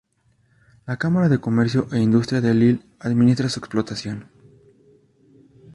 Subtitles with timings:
[0.87, 4.31] La Cámara de Comercio e Industria de Lille administra su explotación.